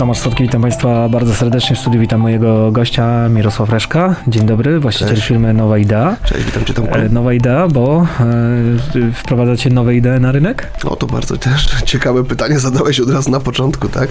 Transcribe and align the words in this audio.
Tomasz 0.00 0.18
Sotki, 0.18 0.42
witam 0.42 0.62
Państwa 0.62 1.08
bardzo 1.08 1.34
serdecznie 1.34 1.76
w 1.76 1.78
studiu. 1.78 2.00
Witam 2.00 2.20
mojego 2.20 2.72
gościa 2.72 3.28
Mirosław 3.28 3.70
Reszka. 3.70 4.16
Dzień 4.28 4.46
dobry, 4.46 4.80
właściciel 4.80 5.14
Cześć. 5.14 5.28
firmy 5.28 5.54
Nowa 5.54 5.78
Idea. 5.78 6.16
Cześć, 6.24 6.44
witam 6.44 6.64
Cię 6.64 6.74
Tomku. 6.74 6.94
E, 6.94 7.08
Nowa 7.08 7.32
Idea, 7.32 7.68
bo 7.68 8.06
e, 8.20 9.12
wprowadzacie 9.12 9.70
nowe 9.70 9.94
idee 9.94 10.20
na 10.20 10.32
rynek? 10.32 10.70
O, 10.84 10.96
to 10.96 11.06
bardzo 11.06 11.36
też 11.36 11.66
ciekawe 11.92 12.24
pytanie 12.24 12.58
zadałeś 12.58 13.00
od 13.00 13.10
razu 13.10 13.30
na 13.30 13.40
początku, 13.40 13.88
tak? 13.88 14.08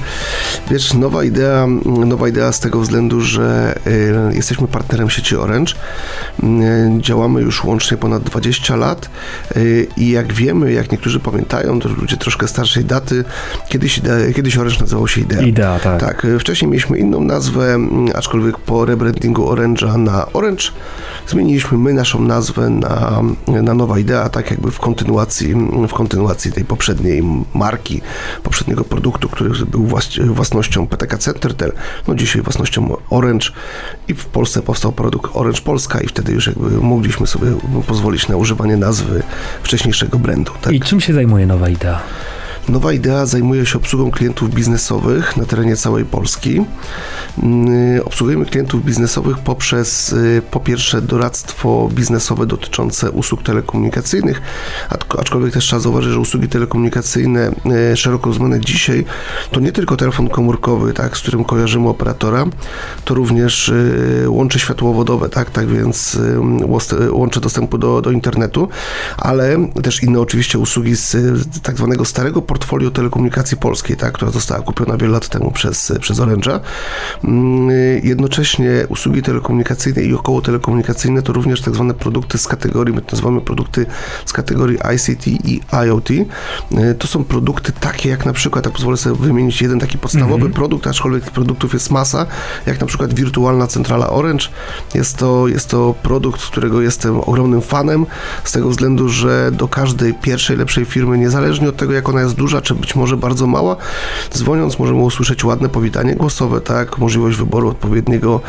Wiesz, 0.71 0.93
nowa 0.93 1.23
idea, 1.23 1.67
nowa 2.05 2.27
idea 2.27 2.51
z 2.51 2.59
tego 2.59 2.79
względu, 2.79 3.21
że 3.21 3.75
y, 4.31 4.35
jesteśmy 4.35 4.67
partnerem 4.67 5.09
sieci 5.09 5.35
Orange. 5.35 5.73
Y, 6.43 6.45
działamy 7.01 7.41
już 7.41 7.63
łącznie 7.63 7.97
ponad 7.97 8.23
20 8.23 8.75
lat 8.75 9.09
y, 9.57 9.87
i 9.97 10.09
jak 10.09 10.33
wiemy, 10.33 10.73
jak 10.73 10.91
niektórzy 10.91 11.19
pamiętają, 11.19 11.79
to 11.79 11.89
ludzie 11.89 12.17
troszkę 12.17 12.47
starszej 12.47 12.85
daty, 12.85 13.23
kiedyś, 13.69 13.97
idea, 13.97 14.33
kiedyś 14.35 14.57
Orange 14.57 14.79
nazywał 14.79 15.07
się 15.07 15.21
Idea. 15.21 15.41
Idea, 15.41 15.78
tak. 15.83 15.99
Tak, 15.99 16.25
y, 16.25 16.39
wcześniej 16.39 16.71
mieliśmy 16.71 16.97
inną 16.97 17.21
nazwę, 17.23 17.77
aczkolwiek 18.15 18.57
po 18.57 18.85
rebrandingu 18.85 19.51
Orange'a 19.51 19.97
na 19.97 20.31
Orange 20.33 20.63
zmieniliśmy 21.27 21.77
my 21.77 21.93
naszą 21.93 22.21
nazwę 22.21 22.69
na, 22.69 23.21
na 23.47 23.73
Nowa 23.73 23.99
Idea, 23.99 24.29
tak 24.29 24.51
jakby 24.51 24.71
w 24.71 24.79
kontynuacji, 24.79 25.55
w 25.89 25.93
kontynuacji 25.93 26.51
tej 26.51 26.65
poprzedniej 26.65 27.23
marki, 27.53 28.01
poprzedniego 28.43 28.83
produktu, 28.83 29.29
który 29.29 29.49
był 29.65 29.85
włas- 29.87 30.27
własnością 30.27 30.87
PTK 30.87 31.17
Centertel, 31.17 31.71
no 32.07 32.15
dzisiaj 32.15 32.41
własnością 32.41 32.97
Orange 33.09 33.47
i 34.07 34.13
w 34.13 34.25
Polsce 34.25 34.61
powstał 34.61 34.91
produkt 34.91 35.31
Orange 35.33 35.61
Polska 35.61 36.01
i 36.01 36.07
wtedy 36.07 36.31
już 36.33 36.47
jakby 36.47 36.69
mogliśmy 36.69 37.27
sobie 37.27 37.47
pozwolić 37.87 38.27
na 38.27 38.35
używanie 38.37 38.77
nazwy 38.77 39.23
wcześniejszego 39.63 40.19
brandu. 40.19 40.51
Tak? 40.61 40.73
I 40.73 40.79
czym 40.79 40.99
się 41.01 41.13
zajmuje 41.13 41.45
Nowa 41.47 41.69
Idea? 41.69 41.99
Nowa 42.69 42.93
idea 42.93 43.25
zajmuje 43.25 43.65
się 43.65 43.77
obsługą 43.77 44.11
klientów 44.11 44.53
biznesowych 44.53 45.37
na 45.37 45.45
terenie 45.45 45.75
całej 45.75 46.05
Polski. 46.05 46.61
Yy, 47.43 48.03
Obsługujemy 48.05 48.45
klientów 48.45 48.85
biznesowych 48.85 49.37
poprzez 49.37 50.11
yy, 50.11 50.41
po 50.51 50.59
pierwsze 50.59 51.01
doradztwo 51.01 51.89
biznesowe 51.93 52.45
dotyczące 52.45 53.11
usług 53.11 53.43
telekomunikacyjnych, 53.43 54.41
acz- 54.89 55.19
aczkolwiek 55.19 55.53
też 55.53 55.65
trzeba 55.65 55.79
zauważyć, 55.79 56.11
że 56.11 56.19
usługi 56.19 56.47
telekomunikacyjne 56.47 57.51
yy, 57.65 57.97
szeroko 57.97 58.29
rozumiane 58.29 58.59
dzisiaj 58.59 59.05
to 59.51 59.59
nie 59.59 59.71
tylko 59.71 59.97
telefon 59.97 60.29
komórkowy, 60.29 60.93
tak, 60.93 61.17
z 61.17 61.21
którym 61.21 61.43
kojarzymy 61.43 61.89
operatora, 61.89 62.45
to 63.05 63.13
również 63.13 63.71
yy, 64.21 64.29
łącze 64.29 64.59
światłowodowe, 64.59 65.29
tak, 65.29 65.49
tak 65.49 65.67
więc 65.67 66.19
łącze 67.11 67.39
dostępu 67.39 67.77
do, 67.77 68.01
do 68.01 68.11
internetu, 68.11 68.69
ale 69.17 69.67
też 69.83 70.03
inne 70.03 70.19
oczywiście 70.19 70.59
usługi 70.59 70.95
z 70.95 71.15
y, 71.15 71.61
tak 71.63 71.77
zwanego 71.77 72.05
starego 72.05 72.41
portfolio 72.59 72.91
telekomunikacji 72.91 73.57
polskiej, 73.57 73.97
tak, 73.97 74.13
która 74.13 74.31
została 74.31 74.61
kupiona 74.61 74.97
wiele 74.97 75.13
lat 75.13 75.27
temu 75.27 75.51
przez, 75.51 75.93
przez 75.99 76.17
Orange'a. 76.19 76.59
Mm, 77.23 77.69
Jednocześnie 78.03 78.69
usługi 78.89 79.21
telekomunikacyjne 79.21 80.01
i 80.03 80.13
około 80.13 80.41
telekomunikacyjne 80.41 81.21
to 81.21 81.33
również 81.33 81.61
tak 81.61 81.73
zwane 81.73 81.93
produkty 81.93 82.37
z 82.37 82.47
kategorii, 82.47 82.95
my 82.95 83.01
to 83.01 83.11
nazywamy 83.11 83.41
produkty 83.41 83.85
z 84.25 84.33
kategorii 84.33 84.77
ICT 84.95 85.27
i 85.27 85.61
IoT. 85.85 86.09
Y, 86.11 86.25
To 86.99 87.07
są 87.07 87.23
produkty 87.23 87.71
takie 87.71 88.09
jak 88.09 88.25
na 88.25 88.33
przykład, 88.33 88.63
tak 88.63 88.73
pozwolę 88.73 88.97
sobie 88.97 89.15
wymienić 89.15 89.61
jeden 89.61 89.79
taki 89.79 89.97
podstawowy 89.97 90.49
produkt, 90.49 90.87
aczkolwiek 90.87 91.23
tych 91.23 91.33
produktów 91.33 91.73
jest 91.73 91.91
masa, 91.91 92.25
jak 92.65 92.79
na 92.81 92.87
przykład 92.87 93.13
wirtualna 93.13 93.67
centrala 93.67 94.09
Orange. 94.09 94.45
Jest 94.95 95.17
to, 95.17 95.47
jest 95.47 95.67
to 95.69 95.95
produkt, 96.03 96.41
którego 96.41 96.81
jestem 96.81 97.19
ogromnym 97.19 97.61
fanem, 97.61 98.05
z 98.43 98.51
tego 98.51 98.69
względu, 98.69 99.09
że 99.09 99.51
do 99.51 99.67
każdej 99.67 100.13
pierwszej, 100.13 100.57
lepszej 100.57 100.85
firmy, 100.85 101.17
niezależnie 101.17 101.69
od 101.69 101.77
tego, 101.77 101.93
jak 101.93 102.09
ona 102.09 102.21
jest 102.21 102.35
duża, 102.35 102.48
czy 102.61 102.75
być 102.75 102.95
może 102.95 103.17
bardzo 103.17 103.47
mała, 103.47 103.75
dzwoniąc 104.33 104.79
możemy 104.79 104.99
usłyszeć 104.99 105.43
ładne 105.43 105.69
powitanie 105.69 106.15
głosowe, 106.15 106.61
tak, 106.61 106.97
możliwość 106.97 107.37
wyboru 107.37 107.69
odpowiedniego, 107.69 108.41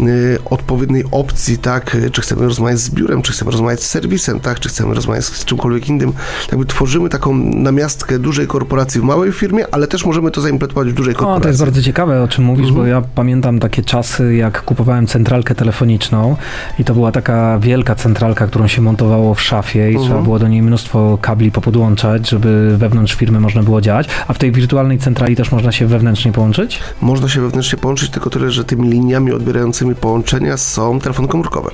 y, 0.00 0.38
odpowiedniej 0.44 1.04
opcji, 1.10 1.58
tak, 1.58 1.96
czy 2.12 2.20
chcemy 2.20 2.42
rozmawiać 2.42 2.78
z 2.78 2.90
biurem, 2.90 3.22
czy 3.22 3.32
chcemy 3.32 3.50
rozmawiać 3.50 3.82
z 3.82 3.86
serwisem, 3.90 4.40
tak, 4.40 4.60
czy 4.60 4.68
chcemy 4.68 4.94
rozmawiać 4.94 5.24
z 5.24 5.44
czymkolwiek 5.44 5.88
innym. 5.88 6.12
Jakby 6.50 6.66
tworzymy 6.66 7.08
taką 7.08 7.34
namiastkę 7.38 8.18
dużej 8.18 8.46
korporacji 8.46 9.00
w 9.00 9.04
małej 9.04 9.32
firmie, 9.32 9.64
ale 9.72 9.86
też 9.86 10.04
możemy 10.04 10.30
to 10.30 10.40
zaimplementować 10.40 10.88
w 10.88 10.92
dużej 10.94 11.14
O, 11.14 11.16
korporacji. 11.16 11.42
to 11.42 11.48
jest 11.48 11.60
bardzo 11.60 11.82
ciekawe, 11.82 12.22
o 12.22 12.28
czym 12.28 12.44
mówisz, 12.44 12.72
bo 12.72 12.86
ja 12.86 13.02
pamiętam 13.14 13.58
takie 13.58 13.82
czasy, 13.82 14.34
jak 14.34 14.62
kupowałem 14.62 15.06
centralkę 15.06 15.54
telefoniczną 15.54 16.36
i 16.78 16.84
to 16.84 16.94
była 16.94 17.12
taka 17.12 17.58
wielka 17.58 17.94
centralka, 17.94 18.46
którą 18.46 18.66
się 18.68 18.82
montowało 18.82 19.34
w 19.34 19.42
szafie 19.42 19.92
i 19.92 19.98
trzeba 19.98 20.22
było 20.22 20.38
do 20.38 20.48
niej 20.48 20.62
mnóstwo 20.62 21.18
kabli 21.20 21.50
popodłączać, 21.50 22.28
żeby 22.28 22.76
wewnątrz 22.78 23.14
firmy 23.14 23.37
można 23.40 23.62
było 23.62 23.80
działać. 23.80 24.08
A 24.28 24.32
w 24.32 24.38
tej 24.38 24.52
wirtualnej 24.52 24.98
centrali 24.98 25.36
też 25.36 25.52
można 25.52 25.72
się 25.72 25.86
wewnętrznie 25.86 26.32
połączyć? 26.32 26.80
Można 27.02 27.28
się 27.28 27.40
wewnętrznie 27.40 27.78
połączyć, 27.78 28.10
tylko 28.10 28.30
tyle, 28.30 28.50
że 28.50 28.64
tymi 28.64 28.88
liniami 28.88 29.32
odbierającymi 29.32 29.94
połączenia 29.94 30.56
są 30.56 31.00
telefony 31.00 31.28
komórkowe. 31.28 31.70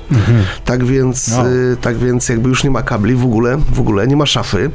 Tak 0.65 0.83
więc, 0.83 1.27
No. 1.37 1.49
y, 1.49 1.77
tak 1.81 1.97
więc 1.97 2.29
jakby 2.29 2.49
już 2.49 2.63
nie 2.63 2.69
ma 2.71 2.81
kabli 2.81 3.15
w 3.15 3.23
ogóle, 3.25 3.57
w 3.73 3.79
ogóle 3.79 4.07
nie 4.07 4.15
ma 4.15 4.25
szafy, 4.25 4.69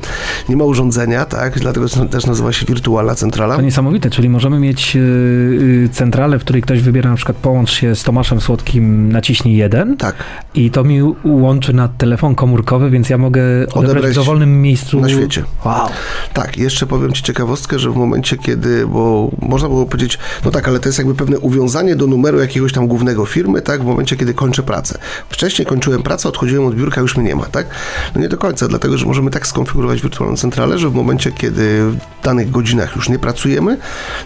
nie 0.48 0.56
ma 0.56 0.64
urządzenia, 0.64 1.24
tak, 1.24 1.58
dlatego 1.60 1.86
też 1.88 2.26
nazywa 2.26 2.52
się 2.52 2.66
wirtualna 2.66 3.14
centrala. 3.14 3.56
To 3.56 3.62
niesamowite, 3.62 4.10
czyli 4.10 4.28
możemy 4.28 4.60
mieć 4.60 4.96
y, 4.96 4.98
y, 4.98 5.88
centralę, 5.92 6.38
w 6.38 6.42
której 6.42 6.62
ktoś 6.62 6.80
wybiera 6.80 7.10
na 7.10 7.16
przykład 7.16 7.36
połącz 7.36 7.70
się 7.70 7.94
z 7.94 8.02
Tomaszem 8.02 8.40
Słodkim, 8.40 9.12
naciśnij 9.12 9.56
jeden 9.56 9.96
Tak, 9.96 10.14
i 10.54 10.70
to 10.70 10.84
mi 10.84 11.00
łączy 11.24 11.72
na 11.72 11.88
telefon 11.88 12.34
komórkowy, 12.34 12.90
więc 12.90 13.10
ja 13.10 13.18
mogę 13.18 13.42
odebrać, 13.62 13.90
Odebrać 13.90 14.12
w 14.12 14.14
dowolnym 14.14 14.62
miejscu. 14.62 15.00
na 15.00 15.08
świecie. 15.08 15.44
Wow. 15.64 15.88
tak. 16.32 16.58
Jeszcze 16.58 16.79
powiem 16.86 17.12
Ci 17.12 17.22
ciekawostkę, 17.22 17.78
że 17.78 17.91
w 17.91 17.96
momencie, 17.96 18.38
kiedy, 18.38 18.86
bo 18.86 19.30
można 19.42 19.68
było 19.68 19.86
powiedzieć, 19.86 20.18
no 20.44 20.50
tak, 20.50 20.68
ale 20.68 20.80
to 20.80 20.88
jest 20.88 20.98
jakby 20.98 21.14
pewne 21.14 21.38
uwiązanie 21.38 21.96
do 21.96 22.06
numeru 22.06 22.41
jakiegoś 22.41 22.72
tam 22.72 22.88
głównego 22.88 23.26
firmy, 23.26 23.62
tak, 23.62 23.82
w 23.82 23.84
momencie, 23.84 24.16
kiedy 24.16 24.34
kończę 24.34 24.62
pracę. 24.62 24.98
Wcześniej 25.28 25.66
kończyłem 25.66 26.02
pracę, 26.02 26.28
odchodziłem 26.28 26.66
od 26.66 26.74
biurka, 26.74 27.00
już 27.00 27.16
mnie 27.16 27.28
nie 27.28 27.36
ma, 27.36 27.44
tak? 27.44 27.66
No 28.14 28.20
nie 28.20 28.28
do 28.28 28.38
końca, 28.38 28.69
dlatego, 28.69 28.98
że 28.98 29.06
możemy 29.06 29.30
tak 29.30 29.46
skonfigurować 29.46 30.02
wirtualną 30.02 30.36
centralę, 30.36 30.78
że 30.78 30.90
w 30.90 30.94
momencie, 30.94 31.32
kiedy 31.32 31.82
w 31.90 31.96
danych 32.24 32.50
godzinach 32.50 32.96
już 32.96 33.08
nie 33.08 33.19
pracujemy, 33.19 33.78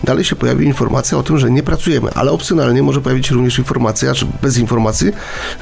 dalej 0.04 0.24
się 0.24 0.36
pojawi 0.36 0.66
informacja 0.66 1.18
o 1.18 1.22
tym, 1.22 1.38
że 1.38 1.50
nie 1.50 1.62
pracujemy, 1.62 2.10
ale 2.14 2.32
opcjonalnie 2.32 2.82
może 2.82 3.00
pojawić 3.00 3.26
się 3.26 3.34
również 3.34 3.58
informacja, 3.58 4.14
czy 4.14 4.26
bez 4.42 4.58
informacji, 4.58 5.12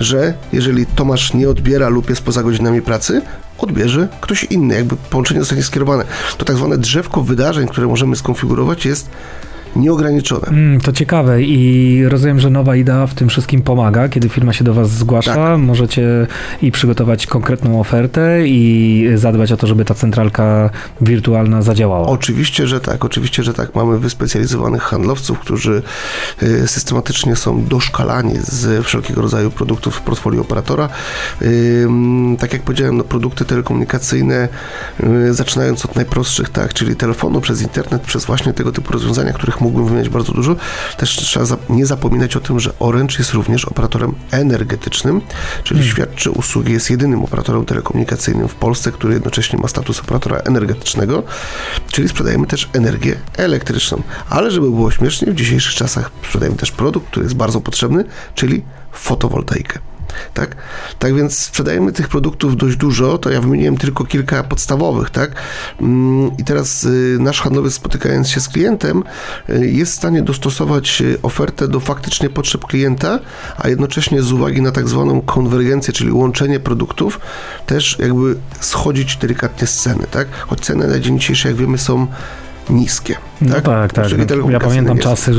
że 0.00 0.34
jeżeli 0.52 0.86
Tomasz 0.86 1.34
nie 1.34 1.48
odbiera 1.48 1.88
lub 1.88 2.10
jest 2.10 2.22
poza 2.22 2.42
godzinami 2.42 2.82
pracy, 2.82 3.22
odbierze 3.64 4.08
ktoś 4.20 4.44
inny, 4.44 4.74
jakby 4.74 4.96
połączenie 4.96 5.40
zostanie 5.40 5.62
skierowane. 5.62 6.04
To 6.38 6.44
tak 6.44 6.56
zwane 6.56 6.78
drzewko 6.78 7.22
wydarzeń, 7.22 7.68
które 7.68 7.86
możemy 7.86 8.16
skonfigurować 8.16 8.86
jest 8.86 9.10
nieograniczone. 9.76 10.46
Mm, 10.48 10.80
to 10.80 10.92
ciekawe 10.92 11.42
i 11.42 12.04
rozumiem, 12.08 12.40
że 12.40 12.50
nowa 12.50 12.76
idea 12.76 13.06
w 13.06 13.14
tym 13.14 13.28
wszystkim 13.28 13.62
pomaga. 13.62 14.08
Kiedy 14.08 14.28
firma 14.28 14.52
się 14.52 14.64
do 14.64 14.74
Was 14.74 14.90
zgłasza, 14.90 15.34
Tak. 15.34 15.58
możecie 15.58 16.26
i 16.62 16.72
przygotować 16.72 17.26
konkretną 17.26 17.80
ofertę 17.80 18.48
i 18.48 19.08
zadbać 19.14 19.52
o 19.52 19.56
to, 19.56 19.66
żeby 19.66 19.84
ta 19.84 19.94
centralka 19.94 20.70
wirtualna 21.00 21.62
zadziałała. 21.62 22.06
Oczywiście, 22.06 22.66
że 22.66 22.80
tak, 22.80 23.04
oczywiście, 23.04 23.42
że 23.42 23.54
tak. 23.54 23.74
Mamy 23.74 23.98
wyspecjalizowanych 23.98 24.82
handlowców, 24.82 25.38
którzy 25.38 25.82
y, 26.42 26.68
systematycznie 26.68 27.36
są 27.36 27.64
doszkalani 27.64 28.34
z 28.42 28.86
wszelkiego 28.86 29.22
rodzaju 29.22 29.50
produktów 29.50 29.94
w 29.96 30.00
portfolio 30.00 30.40
operatora. 30.40 30.88
Tak 32.38 32.52
jak 32.52 32.62
powiedziałem, 32.62 32.96
no, 32.96 33.04
produkty 33.04 33.44
telekomunikacyjne, 33.44 34.48
y, 35.28 35.34
zaczynając 35.34 35.84
od 35.84 35.96
najprostszych, 35.96 36.48
tak, 36.48 36.74
czyli 36.74 36.96
telefonu 36.96 37.40
przez 37.40 37.62
internet, 37.62 38.02
przez 38.02 38.24
właśnie 38.24 38.52
tego 38.52 38.72
typu 38.72 38.92
rozwiązania, 38.92 39.32
których 39.32 39.60
mógłbym 39.62 39.86
wymieniać 39.86 40.08
bardzo 40.08 40.32
dużo. 40.32 40.56
Też 40.96 41.16
trzeba 41.16 41.46
nie 41.68 41.86
zapominać 41.86 42.36
o 42.36 42.40
tym, 42.40 42.60
że 42.60 42.78
Orange 42.78 43.16
jest 43.18 43.32
również 43.32 43.64
operatorem 43.64 44.14
energetycznym, 44.30 45.20
czyli 45.64 45.84
świadczy 45.88 46.30
usługi, 46.30 46.72
jest 46.72 46.90
jedynym 46.90 47.24
operatorem 47.24 47.64
telekomunikacyjnym 47.64 48.48
w 48.48 48.54
Polsce, 48.54 48.92
który 48.92 49.14
jednocześnie 49.14 49.58
ma 49.58 49.68
status 49.68 50.00
operatora 50.00 50.36
energetycznego, 50.36 51.22
czyli 51.92 52.08
sprzedajemy 52.08 52.46
też 52.46 52.68
energię 52.72 53.16
elektryczną. 53.36 54.02
Ale 54.30 54.50
żeby 54.50 54.70
było 54.70 54.90
śmiesznie, 54.90 55.32
w 55.32 55.34
dzisiejszych 55.34 55.74
czasach 55.74 56.10
sprzedajemy 56.24 56.56
też 56.56 56.70
produkt, 56.72 57.06
który 57.06 57.24
jest 57.24 57.36
bardzo 57.36 57.60
potrzebny, 57.60 58.04
czyli 58.34 58.62
fotowoltaikę. 58.92 59.91
Tak? 60.34 60.56
tak 60.98 61.14
więc 61.14 61.38
sprzedajemy 61.38 61.92
tych 61.92 62.08
produktów 62.08 62.56
dość 62.56 62.76
dużo, 62.76 63.18
to 63.18 63.30
ja 63.30 63.40
wymieniłem 63.40 63.76
tylko 63.76 64.04
kilka 64.04 64.42
podstawowych, 64.42 65.10
tak? 65.10 65.34
Mm, 65.80 66.30
I 66.38 66.44
teraz 66.44 66.84
y, 66.84 67.16
nasz 67.20 67.40
handlowiec 67.40 67.74
spotykając 67.74 68.28
się 68.28 68.40
z 68.40 68.48
klientem 68.48 69.02
y, 69.50 69.66
jest 69.68 69.92
w 69.92 69.94
stanie 69.94 70.22
dostosować 70.22 71.00
y, 71.00 71.18
ofertę 71.22 71.68
do 71.68 71.80
faktycznie 71.80 72.30
potrzeb 72.30 72.64
klienta, 72.64 73.18
a 73.56 73.68
jednocześnie 73.68 74.22
z 74.22 74.32
uwagi 74.32 74.62
na 74.62 74.72
tak 74.72 74.88
zwaną 74.88 75.20
konwergencję, 75.20 75.94
czyli 75.94 76.12
łączenie 76.12 76.60
produktów, 76.60 77.20
też 77.66 77.98
jakby 77.98 78.36
schodzić 78.60 79.16
delikatnie 79.16 79.66
z 79.66 79.74
ceny, 79.74 80.06
tak? 80.10 80.28
Choć 80.32 80.60
ceny 80.60 80.86
na 80.88 80.98
dzień 80.98 81.18
dzisiejszy, 81.18 81.48
jak 81.48 81.56
wiemy, 81.56 81.78
są 81.78 82.06
niskie. 82.70 83.16
No 83.40 83.54
tak, 83.54 83.64
tak. 83.64 83.92
tak. 83.92 84.06
Ja 84.50 84.60
pamiętam 84.60 84.98
czasy 84.98 85.32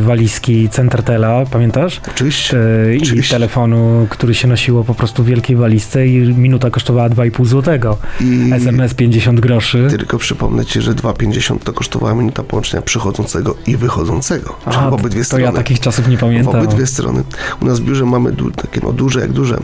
walizki 0.00 0.68
Centertela, 0.68 1.44
pamiętasz? 1.50 2.00
Oczywiście, 2.08 2.58
e, 2.86 2.96
I 2.96 3.02
oczywiście. 3.02 3.34
telefonu, 3.34 4.06
który 4.10 4.34
się 4.34 4.48
nosiło 4.48 4.84
po 4.84 4.94
prostu 4.94 5.22
w 5.22 5.26
wielkiej 5.26 5.56
walizce 5.56 6.06
i 6.06 6.34
minuta 6.34 6.70
kosztowała 6.70 7.08
2,5 7.08 7.46
złotego. 7.46 7.96
I 8.20 8.52
SMS 8.52 8.94
50 8.94 9.40
groszy. 9.40 9.86
Tylko 9.90 10.18
przypomnę 10.18 10.64
ci, 10.64 10.80
że 10.80 10.92
2,50 10.92 11.58
to 11.58 11.72
kosztowała 11.72 12.14
minuta 12.14 12.42
połączenia 12.42 12.82
przychodzącego 12.82 13.56
i 13.66 13.76
wychodzącego. 13.76 14.56
A, 14.64 14.90
w 14.90 14.92
obydwie 14.92 15.20
to 15.20 15.24
strony. 15.24 15.44
ja 15.44 15.52
takich 15.52 15.80
czasów 15.80 16.08
nie 16.08 16.18
pamiętam. 16.18 16.52
W 16.52 16.64
obydwie 16.64 16.86
strony. 16.86 17.22
U 17.62 17.64
nas 17.64 17.80
w 17.80 17.84
biurze 17.84 18.04
mamy 18.04 18.32
takie 18.56 18.80
no, 18.82 18.92
duże 18.92 19.20
jak 19.20 19.32
duże 19.32 19.60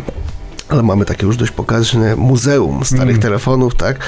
ale 0.69 0.83
mamy 0.83 1.05
takie 1.05 1.27
już 1.27 1.37
dość 1.37 1.53
pokaźne 1.53 2.17
muzeum 2.17 2.85
starych 2.85 3.09
mm. 3.09 3.23
telefonów, 3.23 3.75
tak? 3.75 3.99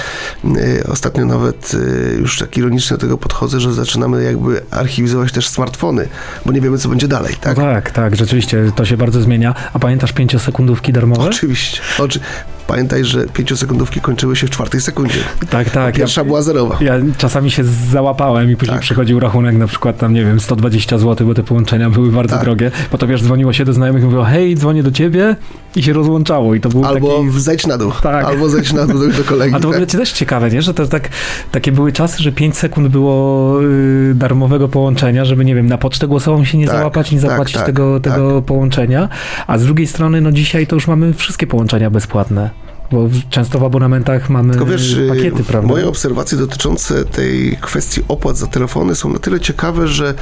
Y, 0.45 0.85
ostatnio 0.93 1.25
nawet 1.25 1.75
y, 1.75 2.17
już 2.21 2.39
tak 2.39 2.57
ironicznie 2.57 2.97
do 2.97 3.01
tego 3.01 3.19
podchodzę, 3.19 3.61
że 3.61 3.75
zaczynamy 3.75 4.25
jakby 4.25 4.63
archiwizować 4.71 5.33
też 5.33 5.49
smartfony, 5.49 6.09
bo 6.47 6.53
nie 6.53 6.61
wiemy, 6.61 6.79
co 6.79 6.89
będzie 6.89 7.09
dalej, 7.09 7.35
tak? 7.41 7.57
No 7.57 7.63
tak, 7.63 7.91
tak, 7.91 8.17
rzeczywiście 8.17 8.73
to 8.77 8.85
się 8.85 8.97
bardzo 8.97 9.21
zmienia. 9.21 9.55
A 9.73 9.79
pamiętasz 9.79 10.13
pięciosekundówki 10.13 10.93
darmowe? 10.93 11.23
Oczywiście. 11.23 11.81
Oczy... 11.99 12.21
Pamiętaj, 12.69 13.05
że 13.05 13.27
pięciosekundówki 13.27 14.01
kończyły 14.01 14.37
się 14.37 14.47
w 14.47 14.51
czwartej 14.51 14.81
sekundzie. 14.81 15.19
Tak, 15.51 15.71
tak. 15.71 15.95
Pierwsza 15.95 16.21
ja, 16.21 16.25
była 16.25 16.43
zerowa. 16.43 16.79
Ja 16.81 16.95
czasami 17.19 17.51
się 17.51 17.65
załapałem 17.65 18.51
i 18.51 18.57
później 18.57 18.75
tak. 18.75 18.83
przychodził 18.83 19.21
rachunek 19.21 19.57
na 19.57 19.67
przykład 19.67 19.99
tam, 19.99 20.15
nie 20.15 20.25
wiem, 20.25 20.41
120 20.41 20.99
zł, 20.99 21.27
bo 21.27 21.35
te 21.35 21.43
połączenia 21.43 21.91
były 21.91 22.13
bardzo 22.13 22.35
tak. 22.35 22.45
drogie. 22.45 22.71
Potem 22.91 23.09
wiesz, 23.09 23.23
dzwoniło 23.23 23.53
się 23.53 23.65
do 23.65 23.73
znajomych 23.73 24.03
i 24.03 24.05
mówiło, 24.05 24.25
hej, 24.25 24.55
dzwonię 24.57 24.83
do 24.83 24.91
ciebie 24.91 25.37
i 25.77 25.83
się 25.83 25.93
rozłączało 25.93 26.55
i 26.55 26.61
to 26.61 26.69
był 26.69 26.85
Albo 26.85 27.19
taki... 27.19 27.41
zejdź 27.41 27.67
na 27.67 27.79
dół. 27.79 27.93
Tak. 28.03 28.25
Albo 28.25 28.49
zejdź 28.49 28.73
na 28.73 28.87
dół 28.87 28.99
do, 28.99 29.25
kolegi. 29.25 29.55
A 29.55 29.61
to 29.61 29.69
w 29.69 29.71
ogóle 29.71 29.87
tak. 29.87 30.01
też 30.01 30.13
ciekawe, 30.13 30.51
nie? 30.51 30.63
Że 30.63 30.75
to 30.75 30.87
tak, 30.87 31.09
takie 31.53 31.73
były 31.73 31.93
czasy, 31.93 32.23
że 32.23 32.33
5 32.33 32.57
sekund 32.57 32.89
było 32.89 33.63
y, 33.63 34.13
darmowego 34.15 34.69
połączenia, 34.69 35.25
żeby, 35.25 35.45
nie 35.45 35.55
wiem, 35.55 35.67
na 35.67 35.79
pocztę 35.79 36.09
głosową 36.09 36.45
się 36.45 36.59
nie 36.59 36.67
tak, 36.67 36.77
załapać, 36.77 37.13
nie 37.13 37.21
tak, 37.21 37.31
zapłacić 37.31 37.57
tak, 37.57 37.67
tego, 37.67 38.01
tego 38.01 38.43
połączenia. 38.43 39.09
A 39.47 39.59
z 39.59 39.65
drugiej 39.65 39.87
strony, 39.87 40.21
no 40.21 40.33
dzisiaj 40.33 40.67
to 40.67 40.77
już 40.77 40.87
mamy 40.87 41.15
wszystkie 41.15 41.47
połączenia 41.47 41.91
bezpłatne. 41.91 42.58
Bo 42.93 43.09
często 43.31 43.59
w 43.59 43.65
abonamentach 43.65 44.31
mamy 44.31 44.51
Tylko 44.51 44.67
wiesz, 44.67 44.93
y, 44.93 45.09
pakiety, 45.09 45.45
prawda? 45.45 45.69
Moje 45.69 45.89
obserwacje 45.89 46.39
dotyczące 46.39 47.05
tej 47.05 47.57
kwestii 47.61 48.03
opłat 48.09 48.37
za 48.37 48.47
telefony 48.47 48.95
są 48.95 49.13
na 49.13 49.19
tyle 49.19 49.41
ciekawe, 49.41 49.89
że 49.89 50.15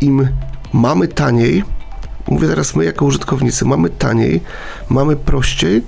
im 0.00 0.28
mamy 0.72 1.08
taniej, 1.08 1.64
mówię 2.28 2.48
teraz 2.48 2.76
my 2.76 2.84
jako 2.84 3.04
użytkownicy, 3.04 3.64
mamy 3.64 3.90
taniej, 3.90 4.40
mamy 4.88 5.16
prościej, 5.16 5.82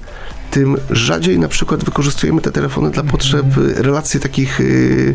tym 0.50 0.76
rzadziej 0.90 1.38
na 1.38 1.48
przykład 1.48 1.84
wykorzystujemy 1.84 2.40
te 2.40 2.52
telefony 2.52 2.90
dla 2.90 3.02
potrzeb 3.02 3.46
relacji 3.76 4.20
takich 4.20 4.60
y, 4.60 5.14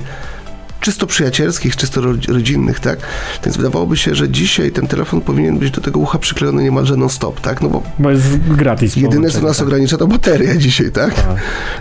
czysto 0.85 1.07
przyjacielskich, 1.07 1.75
czysto 1.75 2.01
rodzinnych, 2.27 2.79
tak? 2.79 2.99
Więc 3.45 3.57
wydawałoby 3.57 3.97
się, 3.97 4.15
że 4.15 4.29
dzisiaj 4.29 4.71
ten 4.71 4.87
telefon 4.87 5.21
powinien 5.21 5.57
być 5.57 5.71
do 5.71 5.81
tego 5.81 5.99
ucha 5.99 6.19
przyklejony 6.19 6.63
niemalże 6.63 6.97
non-stop, 6.97 7.41
tak? 7.41 7.61
No 7.61 7.69
bo, 7.69 7.83
bo 7.99 8.11
jest 8.11 8.37
gratis. 8.37 8.95
Jedyne, 8.95 9.29
co 9.29 9.41
nas 9.41 9.57
tak. 9.57 9.67
ogranicza, 9.67 9.97
to 9.97 10.07
bateria 10.07 10.55
dzisiaj, 10.65 10.91
tak? 10.91 11.13
tak. 11.13 11.25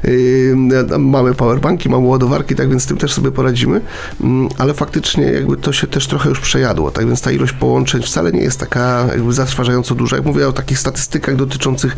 Yy, 0.04 0.98
mamy 0.98 1.34
powerbanki, 1.34 1.88
mamy 1.88 2.06
ładowarki, 2.06 2.54
tak 2.54 2.68
więc 2.68 2.82
z 2.82 2.86
tym 2.86 2.96
też 2.96 3.12
sobie 3.12 3.30
poradzimy, 3.30 3.80
yy, 4.20 4.28
ale 4.58 4.74
faktycznie 4.74 5.24
jakby 5.24 5.56
to 5.56 5.72
się 5.72 5.86
też 5.86 6.06
trochę 6.06 6.28
już 6.28 6.40
przejadło, 6.40 6.90
tak 6.90 7.06
więc 7.06 7.22
ta 7.22 7.30
ilość 7.30 7.52
połączeń 7.52 8.02
wcale 8.02 8.32
nie 8.32 8.42
jest 8.42 8.60
taka 8.60 9.06
jakby 9.12 9.32
zatrważająco 9.32 9.94
duża. 9.94 10.16
Jak 10.16 10.24
mówię 10.24 10.48
o 10.48 10.52
takich 10.52 10.78
statystykach 10.78 11.36
dotyczących, 11.36 11.96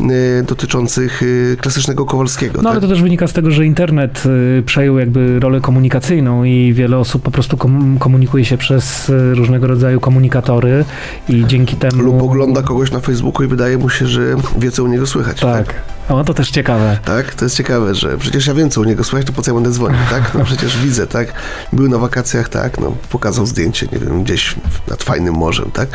yy, 0.00 0.08
dotyczących 0.46 1.22
y, 1.22 1.56
klasycznego 1.60 2.04
Kowalskiego. 2.04 2.56
No 2.56 2.62
tak? 2.62 2.72
ale 2.72 2.80
to 2.80 2.88
też 2.88 3.02
wynika 3.02 3.26
z 3.26 3.32
tego, 3.32 3.50
że 3.50 3.66
internet 3.66 4.24
przejął 4.66 4.98
jakby 4.98 5.40
rolę 5.40 5.60
komunikacyjną 5.60 6.44
i 6.48 6.72
wiele 6.74 6.98
osób 6.98 7.22
po 7.22 7.30
prostu 7.30 7.56
komunikuje 7.98 8.44
się 8.44 8.56
przez 8.56 9.10
e, 9.10 9.34
różnego 9.34 9.66
rodzaju 9.66 10.00
komunikatory 10.00 10.84
i 11.28 11.44
dzięki 11.46 11.76
temu... 11.76 12.02
Lub 12.02 12.22
ogląda 12.22 12.62
kogoś 12.62 12.90
na 12.90 13.00
Facebooku 13.00 13.44
i 13.44 13.48
wydaje 13.48 13.78
mu 13.78 13.88
się, 13.88 14.06
że 14.06 14.36
wie, 14.58 14.70
co 14.70 14.84
u 14.84 14.86
niego 14.86 15.06
słychać. 15.06 15.40
Tak. 15.40 15.66
tak? 15.66 15.97
O, 16.08 16.24
to 16.24 16.34
też 16.34 16.50
ciekawe. 16.50 16.98
Tak, 17.04 17.34
to 17.34 17.44
jest 17.44 17.56
ciekawe, 17.56 17.94
że 17.94 18.18
przecież 18.18 18.46
ja 18.46 18.54
wiem, 18.54 18.70
co 18.70 18.80
u 18.80 18.84
niego 18.84 19.04
słychać, 19.04 19.26
to 19.26 19.32
po 19.32 19.42
co 19.42 19.50
ja 19.50 19.54
będę 19.54 19.70
dzwonił, 19.70 19.98
tak? 20.10 20.34
No 20.34 20.44
przecież 20.44 20.78
widzę, 20.78 21.06
tak? 21.06 21.32
Był 21.72 21.88
na 21.88 21.98
wakacjach, 21.98 22.48
tak? 22.48 22.80
No, 22.80 22.92
pokazał 23.10 23.46
zdjęcie, 23.46 23.86
nie 23.92 23.98
wiem, 23.98 24.22
gdzieś 24.24 24.54
nad 24.88 25.02
fajnym 25.02 25.34
morzem, 25.34 25.70
tak? 25.70 25.88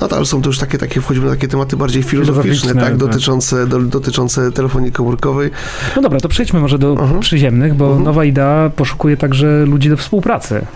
No 0.00 0.08
to 0.08 0.16
ale 0.16 0.26
są 0.26 0.42
to 0.42 0.48
już 0.48 0.58
takie, 0.58 0.78
takie 0.78 1.00
wchodzimy 1.00 1.26
na 1.26 1.32
takie 1.32 1.48
tematy 1.48 1.76
bardziej 1.76 2.02
filozoficzne, 2.02 2.74
tak? 2.74 2.82
tak? 2.82 2.96
Dotyczące, 2.96 3.66
do, 3.66 3.80
dotyczące 3.80 4.52
telefonii 4.52 4.92
komórkowej. 4.92 5.50
No 5.96 6.02
dobra, 6.02 6.20
to 6.20 6.28
przejdźmy 6.28 6.60
może 6.60 6.78
do 6.78 6.92
uh 6.92 7.00
mhm. 7.00 7.18
-huh. 7.18 7.22
przyziemnych, 7.22 7.74
bo 7.74 7.84
uh 7.84 7.90
mhm. 7.90 8.02
-huh. 8.02 8.06
nowa 8.06 8.24
idea 8.24 8.70
poszukuje 8.76 9.16
także 9.16 9.64
ludzi 9.66 9.88
do 9.88 9.96
współpracy. 9.96 10.66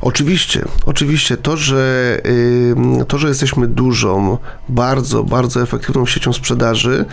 Oczywiście, 0.00 0.64
oczywiście 0.86 1.36
to, 1.36 1.56
że 1.56 2.20
to, 3.08 3.18
że 3.18 3.28
jesteśmy 3.28 3.66
dużą, 3.66 4.38
bardzo, 4.68 5.24
bardzo 5.24 5.62
efektywną 5.62 6.06
siecią 6.06 6.32
sprzedaży, 6.32 7.04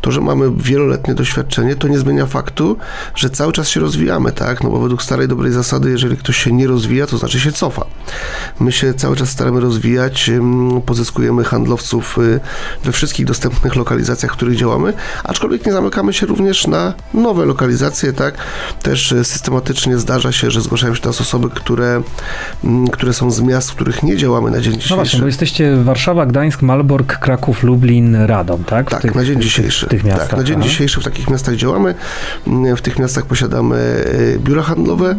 to, 0.00 0.12
że 0.12 0.20
mamy 0.20 0.50
wieloletnie 0.56 1.14
doświadczenie, 1.14 1.76
to 1.76 1.88
nie 1.88 1.98
zmienia 1.98 2.26
faktu, 2.26 2.76
że 3.14 3.30
cały 3.30 3.52
czas 3.52 3.68
się 3.68 3.80
rozwijamy, 3.80 4.32
tak? 4.32 4.62
No 4.62 4.70
bo 4.70 4.80
według 4.80 5.02
starej 5.02 5.28
dobrej 5.28 5.52
zasady, 5.52 5.90
jeżeli 5.90 6.16
ktoś 6.16 6.36
się 6.36 6.52
nie 6.52 6.66
rozwija, 6.66 7.06
to 7.06 7.18
znaczy 7.18 7.40
się 7.40 7.52
cofa. 7.52 7.84
My 8.60 8.72
się 8.72 8.94
cały 8.94 9.16
czas 9.16 9.30
staramy 9.30 9.60
rozwijać, 9.60 10.30
pozyskujemy 10.86 11.44
handlowców 11.44 12.18
y, 12.18 12.40
we 12.84 12.92
wszystkich 12.92 13.26
dostępnych 13.26 13.76
lokalizacjach, 13.76 14.32
w 14.32 14.36
których 14.36 14.56
działamy, 14.56 14.92
aczkolwiek 15.24 15.66
nie 15.66 15.72
zamykamy 15.72 16.12
się 16.12 16.26
również 16.26 16.66
na 16.66 16.94
nowe 17.14 17.44
lokalizacje, 17.44 18.12
tak? 18.12 18.34
Też 18.82 19.12
y, 19.12 19.24
systematycznie 19.24 19.98
zdarza 19.98 20.32
się, 20.32 20.50
że 20.50 20.60
zgłaszają 20.60 20.94
się 20.94 21.06
nas 21.06 21.20
osoby, 21.20 21.50
które 21.50 21.87
Mm, 22.64 22.88
które, 22.88 23.12
są 23.12 23.30
z 23.30 23.40
miast, 23.40 23.70
w 23.70 23.74
których 23.74 24.02
nie 24.02 24.16
działamy 24.16 24.50
na 24.50 24.60
dzień 24.60 24.72
dzisiejszy. 24.72 24.90
No 24.90 24.96
właśnie, 24.96 25.20
bo 25.20 25.26
jesteście 25.26 25.76
Warszawa, 25.76 26.26
Gdańsk, 26.26 26.62
Malbork, 26.62 27.18
Kraków, 27.18 27.62
Lublin, 27.62 28.16
Radom, 28.16 28.64
tak? 28.64 28.90
tak, 28.90 29.02
tych, 29.02 29.14
na 29.14 29.24
dzień 29.24 29.42
dzisiejszy. 29.42 29.86
W 29.86 29.88
tych 29.88 30.04
miastach. 30.04 30.28
Tak, 30.28 30.38
na 30.38 30.44
dzień 30.44 30.56
aha. 30.58 30.68
dzisiejszy 30.68 31.00
w 31.00 31.04
takich 31.04 31.30
miastach 31.30 31.54
działamy. 31.54 31.94
W 32.76 32.80
tych 32.80 32.98
miastach 32.98 33.26
posiadamy 33.26 33.76
e, 33.76 34.38
biura 34.38 34.62
handlowe. 34.62 35.16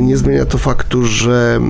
Nie 0.00 0.16
zmienia 0.16 0.44
to 0.44 0.58
faktu, 0.58 1.04
że 1.04 1.60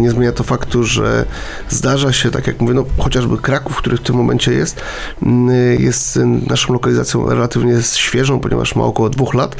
nie 0.00 0.10
zmienia 0.10 0.32
to 0.32 0.44
faktu, 0.44 0.84
że 0.84 1.24
zdarza 1.68 2.12
się, 2.12 2.30
tak 2.30 2.46
jak 2.46 2.60
mówię, 2.60 2.74
no 2.74 2.84
chociażby 2.98 3.38
Kraków, 3.38 3.76
który 3.76 3.96
w 3.96 4.00
tym 4.00 4.16
momencie 4.16 4.52
jest, 4.52 4.80
jest 5.78 6.18
naszą 6.48 6.72
lokalizacją 6.72 7.28
relatywnie 7.30 7.82
świeżą, 7.82 8.40
ponieważ 8.40 8.76
ma 8.76 8.84
około 8.84 9.10
dwóch 9.10 9.34
lat 9.34 9.56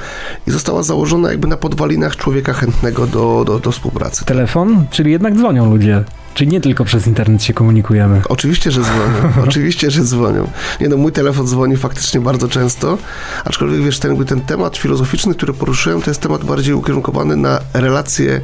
i 0.46 0.50
została 0.50 0.82
założona 0.82 1.30
jakby 1.30 1.48
na 1.48 1.56
podwalinach 1.56 2.16
człowieka 2.16 2.52
chętnego 2.52 3.06
do, 3.06 3.44
do, 3.46 3.58
do 3.58 3.72
współpracy 3.72 3.93
współpracy. 3.94 4.24
Telefon? 4.24 4.86
Czyli 4.90 5.12
jednak 5.12 5.34
dzwonią 5.34 5.70
ludzie. 5.70 6.04
Czyli 6.34 6.50
nie 6.50 6.60
tylko 6.60 6.84
przez 6.84 7.06
internet 7.06 7.42
się 7.42 7.54
komunikujemy. 7.54 8.22
Oczywiście, 8.28 8.70
że 8.70 8.80
dzwonią. 8.80 9.32
Oczywiście, 9.48 9.90
że 9.90 10.02
dzwonią. 10.02 10.50
Nie 10.80 10.88
no, 10.88 10.96
mój 10.96 11.12
telefon 11.12 11.46
dzwoni 11.46 11.76
faktycznie 11.76 12.20
bardzo 12.20 12.48
często, 12.48 12.98
aczkolwiek 13.44 13.82
wiesz, 13.82 13.98
ten, 13.98 14.24
ten 14.24 14.40
temat 14.40 14.76
filozoficzny, 14.76 15.34
który 15.34 15.52
poruszyłem, 15.52 16.02
to 16.02 16.10
jest 16.10 16.20
temat 16.20 16.44
bardziej 16.44 16.74
ukierunkowany 16.74 17.36
na 17.36 17.60
relacje 17.72 18.40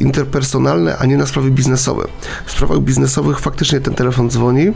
interpersonalne, 0.00 0.98
a 0.98 1.06
nie 1.06 1.16
na 1.16 1.26
sprawy 1.26 1.50
biznesowe. 1.50 2.04
W 2.46 2.52
sprawach 2.52 2.80
biznesowych 2.80 3.38
faktycznie 3.38 3.80
ten 3.80 3.94
telefon 3.94 4.30
dzwoni 4.30 4.64
yy, 4.64 4.72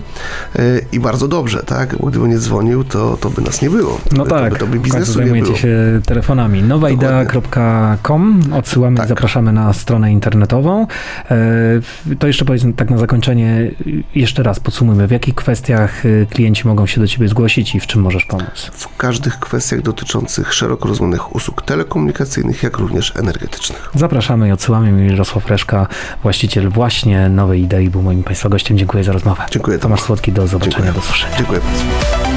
i 0.93 1.01
bardzo 1.01 1.29
dobrze, 1.29 1.63
tak? 1.63 1.97
Bo 1.97 2.07
gdyby 2.07 2.29
nie 2.29 2.39
dzwonił, 2.39 2.85
to, 2.85 3.17
to 3.17 3.31
by 3.31 3.43
nas 3.43 3.63
nie 3.63 3.71
było. 3.71 4.01
No 4.13 4.25
to 4.25 4.31
tak, 4.31 4.53
by, 4.53 4.59
to 4.59 4.67
by 4.67 4.79
biznesu 4.79 5.21
nie 5.21 5.43
było. 5.43 5.57
się 5.57 6.01
telefonami. 6.07 6.63
nowaidea.com 6.63 8.41
odsyłamy, 8.53 8.97
tak. 8.97 9.09
zapraszamy 9.09 9.53
na 9.53 9.73
stronę 9.73 10.13
internetową. 10.13 10.87
Yy, 12.07 12.17
to 12.17 12.27
jeszcze 12.27 12.45
powiedzmy 12.45 12.73
tak 12.73 12.91
na 12.91 12.99
zakończenie, 12.99 13.71
jeszcze 14.15 14.43
raz 14.43 14.61
podsumujmy, 14.61 15.07
w 15.07 15.11
jakich 15.11 15.35
kwestiach 15.35 16.07
y, 16.07 16.27
klienci 16.31 16.67
mogą 16.67 16.87
się 16.87 17.01
do 17.01 17.07
Ciebie 17.09 17.29
zgłosić 17.29 17.75
i 17.75 17.81
w 17.81 17.87
czym 17.87 18.03
możesz 18.03 18.25
pomóc? 18.25 18.71
W 18.73 18.97
każdych 18.97 19.39
kwestiach 19.39 19.83
dotyczących 19.83 20.55
szeroko 20.55 20.89
rozumianych 20.89 21.35
usług 21.35 21.63
telekomunikacyjnych, 21.63 22.63
jak 22.63 22.79
również 22.79 23.17
energetycznych. 23.17 23.91
Zapraszamy 23.95 24.49
i 24.49 24.53
odsyłamy. 24.53 25.09
Mirosław 25.19 25.47
Reszka, 25.47 25.87
właściciel 26.23 26.69
właśnie 26.69 27.29
Nowej 27.29 27.63
Idei, 27.63 27.91
był 27.91 28.03
moim 28.03 28.23
Państwa 28.23 28.49
gościem. 28.49 28.79
Dziękuję 28.79 29.05
za 29.05 29.13
rozmowę. 29.13 29.43
Dziękuję. 29.51 29.79
Tomasz 29.79 30.01
Słodki, 30.01 30.33
do 30.33 30.47
zobaczenia, 30.47 30.77
Dziękuję. 30.77 30.93
do 30.93 31.01
słyszenia. 31.01 31.37
Dziękuję 31.37 31.61
bardzo. 31.61 32.28